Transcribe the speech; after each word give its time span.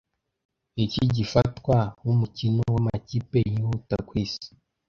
Niki 0.75 1.01
gifatwa 1.15 1.77
nkumukino 1.99 2.61
wamakipe 2.73 3.37
yihuta 3.51 3.95
kwisi 4.07 4.49